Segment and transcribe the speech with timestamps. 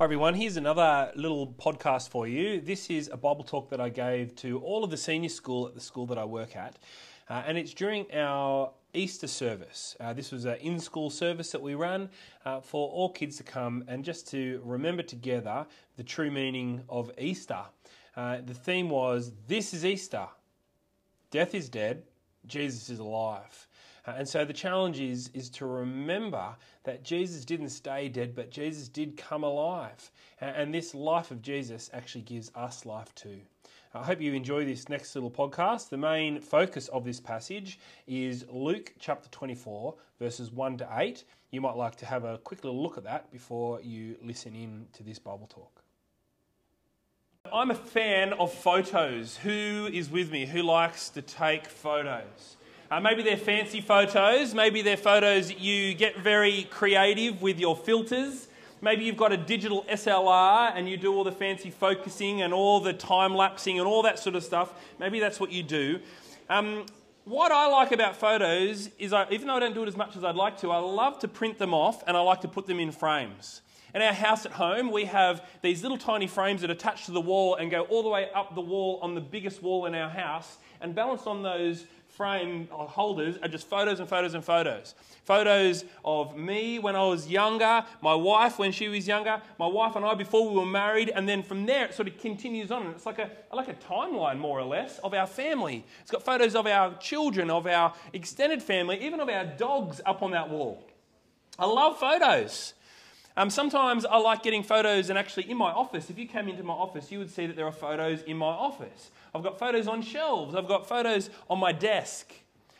[0.00, 2.62] Hi everyone, here's another little podcast for you.
[2.62, 5.74] This is a Bible talk that I gave to all of the senior school at
[5.74, 6.78] the school that I work at,
[7.28, 9.96] uh, and it's during our Easter service.
[10.00, 12.08] Uh, this was an in school service that we ran
[12.46, 15.66] uh, for all kids to come and just to remember together
[15.98, 17.60] the true meaning of Easter.
[18.16, 20.28] Uh, the theme was This is Easter.
[21.30, 22.04] Death is dead,
[22.46, 23.68] Jesus is alive.
[24.10, 28.50] Uh, and so the challenge is, is to remember that Jesus didn't stay dead, but
[28.50, 30.10] Jesus did come alive.
[30.40, 33.40] And this life of Jesus actually gives us life too.
[33.94, 35.90] I hope you enjoy this next little podcast.
[35.90, 41.24] The main focus of this passage is Luke chapter 24, verses 1 to 8.
[41.50, 44.86] You might like to have a quick little look at that before you listen in
[44.94, 45.82] to this Bible talk.
[47.52, 49.36] I'm a fan of photos.
[49.38, 50.46] Who is with me?
[50.46, 52.56] Who likes to take photos?
[52.90, 54.52] Uh, maybe they're fancy photos.
[54.52, 58.48] Maybe they're photos you get very creative with your filters.
[58.80, 62.80] Maybe you've got a digital SLR and you do all the fancy focusing and all
[62.80, 64.74] the time lapsing and all that sort of stuff.
[64.98, 66.00] Maybe that's what you do.
[66.48, 66.84] Um,
[67.26, 70.16] what I like about photos is, I, even though I don't do it as much
[70.16, 72.66] as I'd like to, I love to print them off and I like to put
[72.66, 73.60] them in frames.
[73.94, 77.20] In our house at home, we have these little tiny frames that attach to the
[77.20, 80.10] wall and go all the way up the wall on the biggest wall in our
[80.10, 80.58] house.
[80.80, 81.84] And balanced on those
[82.20, 84.94] frame holders are just photos and photos and photos.
[85.24, 89.96] Photos of me when I was younger, my wife when she was younger, my wife
[89.96, 92.84] and I before we were married, and then from there it sort of continues on.
[92.84, 95.82] And it's like a, like a timeline, more or less, of our family.
[96.02, 100.20] It's got photos of our children, of our extended family, even of our dogs up
[100.22, 100.86] on that wall.
[101.58, 102.74] I love photos.
[103.36, 106.62] Um, sometimes I like getting photos, and actually in my office, if you came into
[106.62, 109.10] my office, you would see that there are photos in my office.
[109.34, 112.32] I've got photos on shelves, I've got photos on my desk.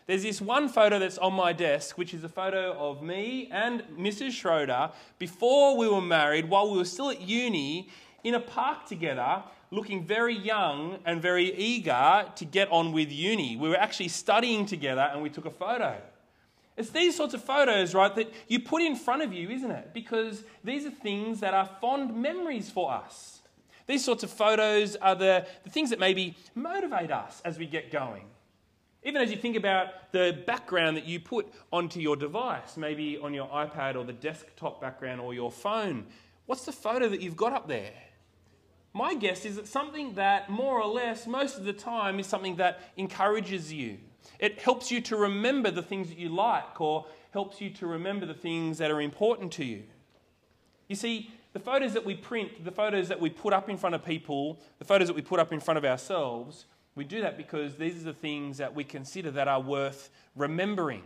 [0.06, 3.84] There's this one photo that's on my desk, which is a photo of me and
[3.96, 4.32] Mrs.
[4.32, 4.90] Schroeder
[5.20, 7.88] before we were married, while we were still at uni,
[8.24, 13.56] in a park together, looking very young and very eager to get on with uni.
[13.56, 15.96] We were actually studying together and we took a photo.
[16.80, 19.92] It's these sorts of photos, right, that you put in front of you, isn't it?
[19.92, 23.40] Because these are things that are fond memories for us.
[23.86, 27.90] These sorts of photos are the, the things that maybe motivate us as we get
[27.90, 28.24] going.
[29.02, 33.34] Even as you think about the background that you put onto your device, maybe on
[33.34, 36.06] your iPad or the desktop background or your phone,
[36.46, 37.92] what's the photo that you've got up there?
[38.94, 42.56] My guess is that something that more or less most of the time is something
[42.56, 43.98] that encourages you.
[44.38, 48.26] It helps you to remember the things that you like or helps you to remember
[48.26, 49.84] the things that are important to you.
[50.88, 53.94] You see, the photos that we print, the photos that we put up in front
[53.94, 57.36] of people, the photos that we put up in front of ourselves, we do that
[57.36, 61.02] because these are the things that we consider that are worth remembering.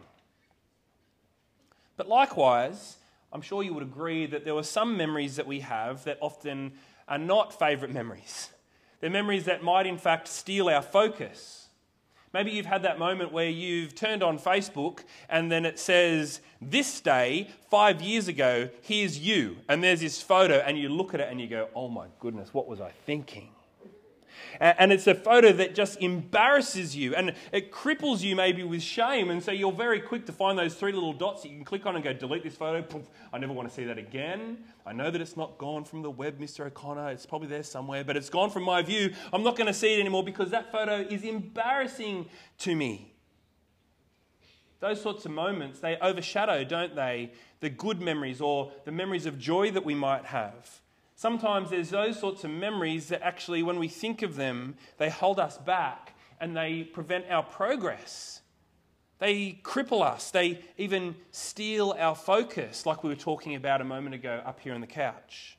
[1.96, 2.96] But likewise,
[3.32, 6.72] I'm sure you would agree that there are some memories that we have that often
[7.08, 8.50] are not favourite memories.
[9.00, 11.63] They're memories that might, in fact, steal our focus.
[12.34, 17.00] Maybe you've had that moment where you've turned on Facebook and then it says, This
[17.00, 19.58] day, five years ago, here's you.
[19.68, 22.52] And there's this photo, and you look at it and you go, Oh my goodness,
[22.52, 23.50] what was I thinking?
[24.60, 29.30] And it's a photo that just embarrasses you and it cripples you maybe with shame.
[29.30, 31.86] And so you're very quick to find those three little dots that you can click
[31.86, 32.82] on and go, delete this photo.
[32.82, 34.58] Poof, I never want to see that again.
[34.86, 36.66] I know that it's not gone from the web, Mr.
[36.66, 37.10] O'Connor.
[37.10, 39.12] It's probably there somewhere, but it's gone from my view.
[39.32, 42.26] I'm not going to see it anymore because that photo is embarrassing
[42.58, 43.14] to me.
[44.80, 49.38] Those sorts of moments, they overshadow, don't they, the good memories or the memories of
[49.38, 50.80] joy that we might have.
[51.16, 55.38] Sometimes there's those sorts of memories that actually, when we think of them, they hold
[55.38, 58.40] us back and they prevent our progress.
[59.20, 60.30] They cripple us.
[60.32, 64.74] They even steal our focus, like we were talking about a moment ago up here
[64.74, 65.56] on the couch.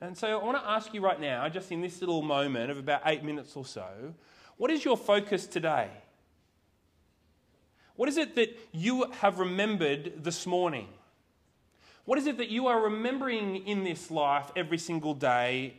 [0.00, 2.78] And so I want to ask you right now, just in this little moment of
[2.78, 4.14] about eight minutes or so,
[4.56, 5.88] What is your focus today?
[7.96, 10.88] What is it that you have remembered this morning?
[12.04, 15.74] What is it that you are remembering in this life every single day?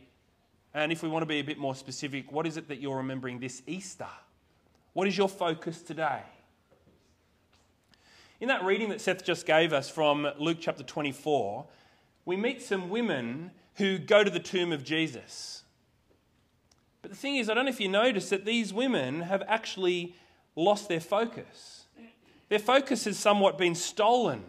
[0.72, 2.96] And if we want to be a bit more specific, what is it that you're
[2.96, 4.08] remembering this Easter?
[4.94, 6.22] What is your focus today?
[8.40, 11.66] In that reading that Seth just gave us from Luke chapter 24,
[12.24, 15.62] we meet some women who go to the tomb of Jesus.
[17.02, 20.14] But the thing is, I don't know if you noticed that these women have actually
[20.56, 21.84] lost their focus.
[22.48, 24.44] Their focus has somewhat been stolen.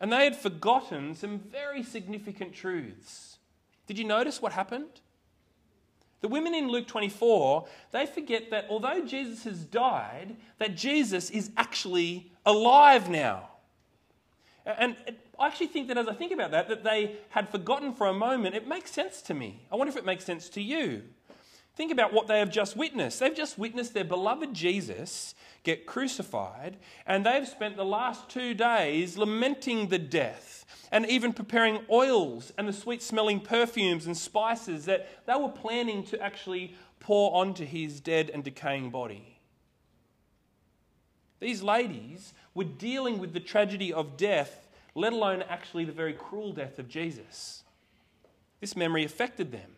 [0.00, 3.38] And they had forgotten some very significant truths.
[3.86, 5.00] Did you notice what happened?
[6.20, 11.50] The women in Luke 24, they forget that although Jesus has died, that Jesus is
[11.56, 13.48] actually alive now.
[14.66, 14.96] And
[15.38, 18.12] I actually think that as I think about that, that they had forgotten for a
[18.12, 19.66] moment, it makes sense to me.
[19.72, 21.04] I wonder if it makes sense to you.
[21.76, 23.20] Think about what they have just witnessed.
[23.20, 26.76] They've just witnessed their beloved Jesus get crucified,
[27.06, 32.66] and they've spent the last two days lamenting the death and even preparing oils and
[32.66, 38.00] the sweet smelling perfumes and spices that they were planning to actually pour onto his
[38.00, 39.38] dead and decaying body.
[41.40, 46.52] These ladies were dealing with the tragedy of death, let alone actually the very cruel
[46.52, 47.62] death of Jesus.
[48.60, 49.76] This memory affected them.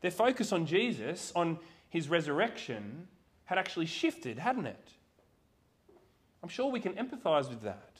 [0.00, 1.58] Their focus on Jesus, on
[1.88, 3.08] his resurrection,
[3.44, 4.88] had actually shifted, hadn't it?
[6.42, 7.90] I'm sure we can empathize with that.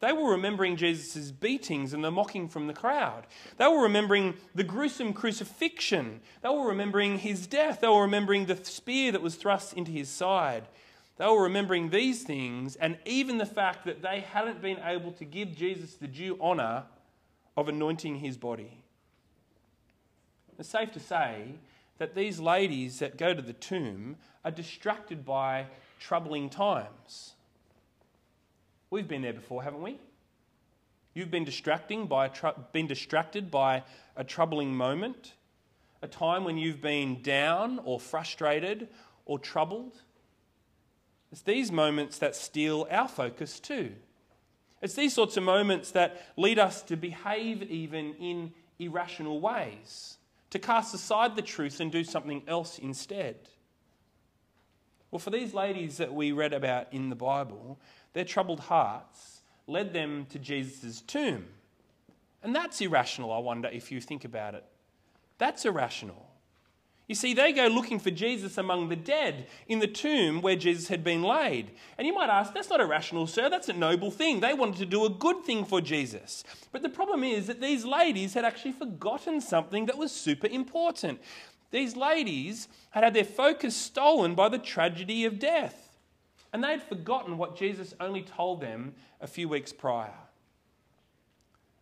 [0.00, 3.26] They were remembering Jesus' beatings and the mocking from the crowd.
[3.56, 6.20] They were remembering the gruesome crucifixion.
[6.42, 7.80] They were remembering his death.
[7.80, 10.64] They were remembering the spear that was thrust into his side.
[11.16, 15.24] They were remembering these things and even the fact that they hadn't been able to
[15.24, 16.84] give Jesus the due honour
[17.56, 18.83] of anointing his body.
[20.58, 21.56] It's safe to say
[21.98, 25.66] that these ladies that go to the tomb are distracted by
[25.98, 27.34] troubling times.
[28.90, 29.98] We've been there before, haven't we?
[31.14, 33.84] You've been distracting by tr- been distracted by
[34.16, 35.34] a troubling moment,
[36.02, 38.88] a time when you've been down or frustrated
[39.24, 40.02] or troubled.
[41.32, 43.92] It's these moments that steal our focus too.
[44.82, 50.18] It's these sorts of moments that lead us to behave even in irrational ways
[50.54, 53.34] to cast aside the truth and do something else instead.
[55.10, 57.80] Well, for these ladies that we read about in the Bible,
[58.12, 61.46] their troubled hearts led them to Jesus' tomb.
[62.40, 64.64] And that's irrational, I wonder, if you think about it.
[65.38, 66.24] That's irrational.
[67.06, 70.88] You see, they go looking for Jesus among the dead in the tomb where Jesus
[70.88, 71.72] had been laid.
[71.98, 73.50] And you might ask, that's not irrational, sir.
[73.50, 74.40] That's a noble thing.
[74.40, 76.44] They wanted to do a good thing for Jesus.
[76.72, 81.20] But the problem is that these ladies had actually forgotten something that was super important.
[81.70, 85.98] These ladies had had their focus stolen by the tragedy of death.
[86.54, 90.14] And they had forgotten what Jesus only told them a few weeks prior.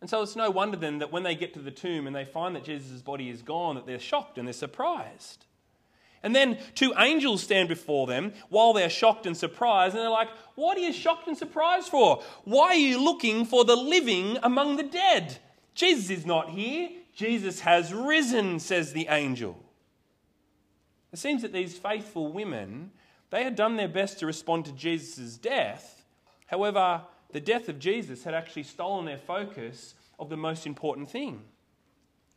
[0.03, 2.25] And so it's no wonder then that when they get to the tomb and they
[2.25, 5.45] find that Jesus' body is gone, that they're shocked and they're surprised.
[6.21, 10.27] And then two angels stand before them while they're shocked and surprised, and they're like,
[10.55, 12.21] What are you shocked and surprised for?
[12.43, 15.37] Why are you looking for the living among the dead?
[15.73, 16.89] Jesus is not here.
[17.15, 19.63] Jesus has risen, says the angel.
[21.13, 22.91] It seems that these faithful women,
[23.29, 26.03] they had done their best to respond to Jesus' death.
[26.47, 31.41] However, the death of Jesus had actually stolen their focus of the most important thing.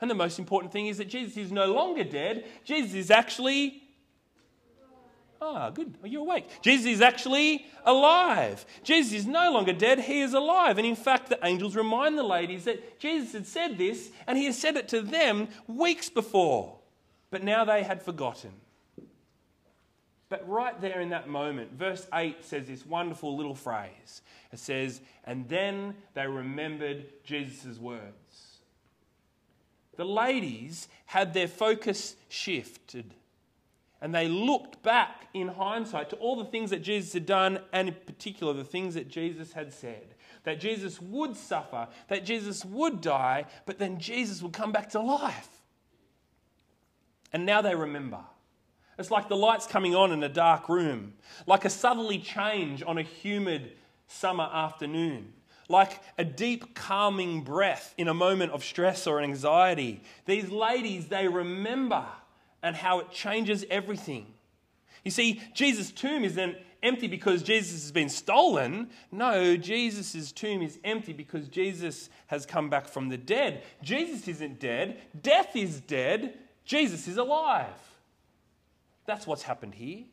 [0.00, 2.44] And the most important thing is that Jesus is no longer dead.
[2.64, 3.82] Jesus is actually.
[5.40, 5.94] Ah, good.
[6.02, 6.48] Are You're awake.
[6.62, 8.64] Jesus is actually alive.
[8.82, 10.00] Jesus is no longer dead.
[10.00, 10.78] He is alive.
[10.78, 14.46] And in fact, the angels remind the ladies that Jesus had said this, and he
[14.46, 16.78] had said it to them weeks before.
[17.30, 18.52] But now they had forgotten.
[20.28, 24.22] But right there in that moment, verse 8 says this wonderful little phrase.
[24.52, 28.58] It says, And then they remembered Jesus' words.
[29.96, 33.14] The ladies had their focus shifted.
[34.00, 37.88] And they looked back in hindsight to all the things that Jesus had done, and
[37.88, 40.14] in particular, the things that Jesus had said.
[40.42, 45.00] That Jesus would suffer, that Jesus would die, but then Jesus would come back to
[45.00, 45.48] life.
[47.32, 48.20] And now they remember.
[48.98, 51.14] It's like the lights coming on in a dark room,
[51.46, 53.72] like a southerly change on a humid
[54.08, 55.32] summer afternoon,
[55.68, 60.02] like a deep calming breath in a moment of stress or anxiety.
[60.24, 62.06] These ladies, they remember
[62.62, 64.32] and how it changes everything.
[65.04, 68.90] You see, Jesus' tomb isn't empty because Jesus has been stolen.
[69.12, 73.62] No, Jesus' tomb is empty because Jesus has come back from the dead.
[73.82, 77.66] Jesus isn't dead, death is dead, Jesus is alive.
[79.06, 80.04] That's what's happened here.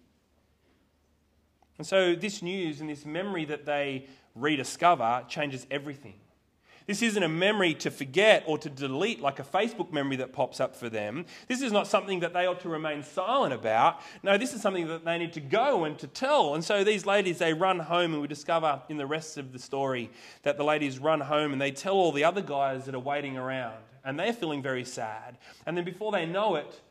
[1.78, 6.16] And so, this news and this memory that they rediscover changes everything.
[6.86, 10.60] This isn't a memory to forget or to delete like a Facebook memory that pops
[10.60, 11.26] up for them.
[11.48, 14.02] This is not something that they ought to remain silent about.
[14.22, 16.56] No, this is something that they need to go and to tell.
[16.56, 19.60] And so these ladies, they run home, and we discover in the rest of the
[19.60, 23.00] story that the ladies run home and they tell all the other guys that are
[23.00, 23.78] waiting around.
[24.04, 25.38] And they're feeling very sad.
[25.66, 26.82] And then before they know it,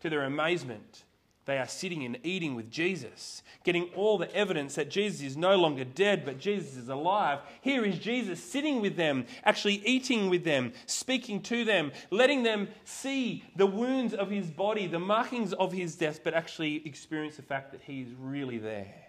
[0.00, 1.04] to their amazement,
[1.50, 5.56] they are sitting and eating with Jesus, getting all the evidence that Jesus is no
[5.56, 7.40] longer dead, but Jesus is alive.
[7.60, 12.68] Here is Jesus sitting with them, actually eating with them, speaking to them, letting them
[12.84, 17.42] see the wounds of his body, the markings of his death, but actually experience the
[17.42, 19.08] fact that he is really there.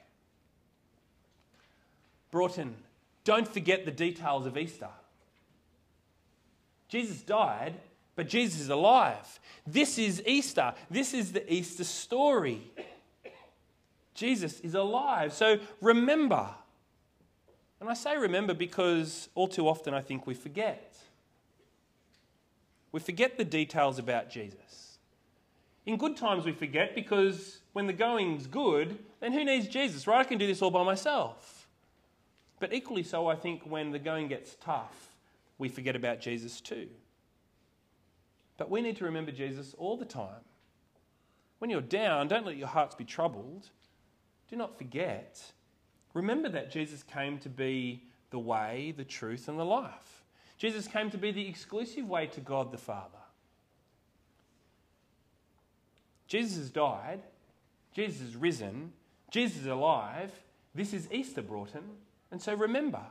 [2.31, 2.75] Broughton,
[3.23, 4.89] don't forget the details of Easter.
[6.87, 7.75] Jesus died
[8.15, 9.39] but Jesus is alive.
[9.65, 10.73] This is Easter.
[10.89, 12.71] This is the Easter story.
[14.13, 15.33] Jesus is alive.
[15.33, 16.49] So remember.
[17.79, 20.95] And I say remember because all too often I think we forget.
[22.91, 24.97] We forget the details about Jesus.
[25.85, 30.19] In good times, we forget because when the going's good, then who needs Jesus, right?
[30.19, 31.67] I can do this all by myself.
[32.59, 35.09] But equally so, I think when the going gets tough,
[35.57, 36.87] we forget about Jesus too.
[38.61, 40.45] But we need to remember Jesus all the time.
[41.57, 43.67] When you're down, don't let your hearts be troubled.
[44.51, 45.41] Do not forget.
[46.13, 50.21] Remember that Jesus came to be the way, the truth, and the life.
[50.59, 53.17] Jesus came to be the exclusive way to God the Father.
[56.27, 57.23] Jesus has died.
[57.95, 58.93] Jesus is risen.
[59.31, 60.31] Jesus is alive.
[60.75, 61.97] This is Easter, Broughton.
[62.29, 63.01] And so remember.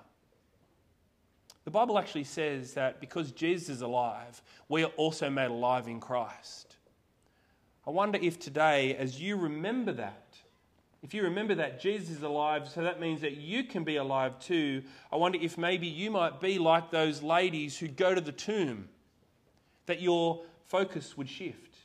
[1.71, 6.01] The Bible actually says that because Jesus is alive, we are also made alive in
[6.01, 6.75] Christ.
[7.87, 10.35] I wonder if today, as you remember that,
[11.01, 14.37] if you remember that Jesus is alive, so that means that you can be alive
[14.41, 14.83] too.
[15.13, 18.89] I wonder if maybe you might be like those ladies who go to the tomb,
[19.87, 21.77] that your focus would shift,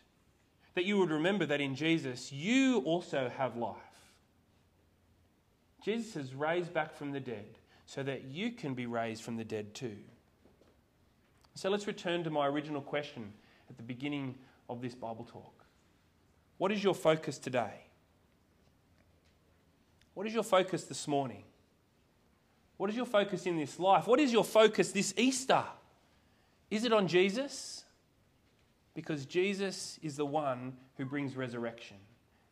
[0.74, 3.75] that you would remember that in Jesus you also have life.
[5.84, 9.44] Jesus has raised back from the dead so that you can be raised from the
[9.44, 9.98] dead too.
[11.54, 13.34] So let's return to my original question
[13.70, 14.36] at the beginning
[14.70, 15.65] of this Bible talk.
[16.58, 17.86] What is your focus today?
[20.13, 21.44] What is your focus this morning?
[22.77, 24.08] What is your focus in this life?
[24.08, 25.63] What is your focus this Easter?
[26.70, 27.84] Is it on Jesus?
[28.94, 31.98] Because Jesus is the one who brings resurrection.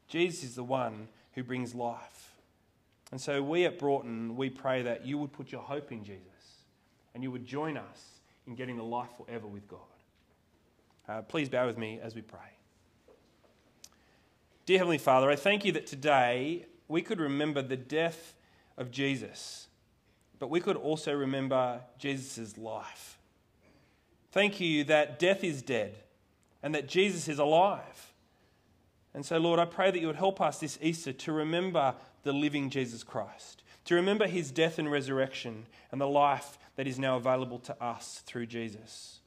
[0.07, 2.32] Jesus is the one who brings life.
[3.13, 6.63] And so we at Broughton, we pray that you would put your hope in Jesus
[7.13, 8.07] and you would join us
[8.47, 9.79] in getting the life forever with God.
[11.07, 12.39] Uh, please bow with me as we pray.
[14.65, 18.33] Dear Heavenly Father, I thank you that today we could remember the death
[18.77, 19.67] of Jesus,
[20.39, 23.19] but we could also remember Jesus' life.
[24.31, 25.97] Thank you that death is dead
[26.63, 28.12] and that Jesus is alive.
[29.13, 32.33] And so, Lord, I pray that you would help us this Easter to remember the
[32.33, 37.17] living Jesus Christ, to remember his death and resurrection and the life that is now
[37.17, 39.19] available to us through Jesus.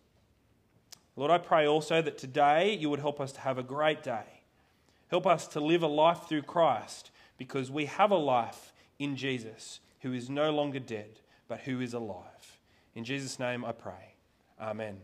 [1.15, 4.43] Lord, I pray also that today you would help us to have a great day.
[5.09, 9.81] Help us to live a life through Christ because we have a life in Jesus
[10.01, 12.59] who is no longer dead, but who is alive.
[12.95, 14.15] In Jesus' name I pray.
[14.61, 14.97] Amen.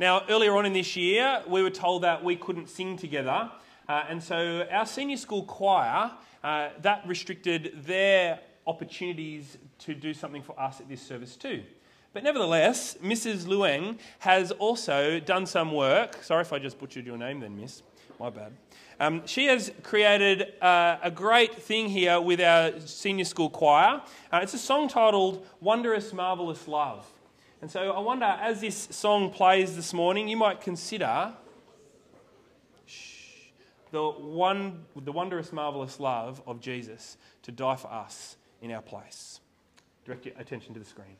[0.00, 3.50] Now, earlier on in this year, we were told that we couldn't sing together.
[3.88, 6.12] Uh, and so our senior school choir,
[6.44, 11.64] uh, that restricted their opportunities to do something for us at this service too.
[12.12, 13.46] But nevertheless, Mrs.
[13.46, 16.22] Leung has also done some work.
[16.22, 17.82] Sorry if I just butchered your name then, miss.
[18.20, 18.52] My bad.
[19.00, 24.00] Um, she has created uh, a great thing here with our senior school choir.
[24.32, 27.04] Uh, it's a song titled Wondrous, Marvellous Love.
[27.60, 31.32] And so I wonder, as this song plays this morning, you might consider
[33.90, 39.40] the, one, the wondrous, marvellous love of Jesus to die for us in our place.
[40.04, 41.16] Direct your attention to the screen.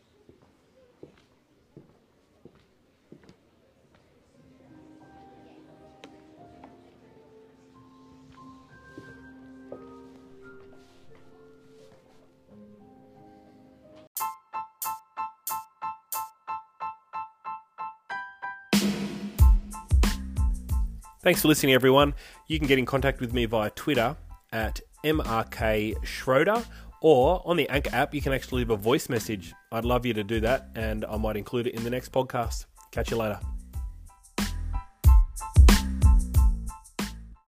[21.29, 22.15] Thanks for listening, everyone.
[22.47, 24.17] You can get in contact with me via Twitter
[24.51, 26.65] at MRK Schroeder
[27.03, 29.53] or on the Anchor app, you can actually leave a voice message.
[29.71, 32.65] I'd love you to do that, and I might include it in the next podcast.
[32.93, 33.41] Catch you later.